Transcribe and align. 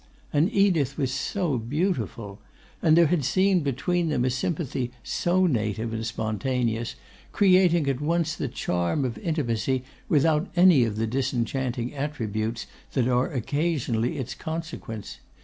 And 0.33 0.51
Edith 0.51 0.97
was 0.97 1.11
so 1.13 1.59
beautiful! 1.59 2.41
And 2.81 2.97
there 2.97 3.05
had 3.05 3.23
seemed 3.23 3.63
between 3.63 4.09
them 4.09 4.25
a 4.25 4.31
sympathy 4.31 4.89
so 5.03 5.45
native 5.45 5.93
and 5.93 6.03
spontaneous, 6.03 6.95
creating 7.31 7.87
at 7.87 8.01
once 8.01 8.33
the 8.35 8.47
charm 8.47 9.05
of 9.05 9.19
intimacy 9.19 9.83
without 10.09 10.49
any 10.55 10.85
of 10.85 10.95
the 10.95 11.05
disenchanting 11.05 11.93
attributes 11.93 12.65
that 12.93 13.07
are 13.07 13.31
occasionally 13.31 14.17
its 14.17 14.33
consequence. 14.33 15.19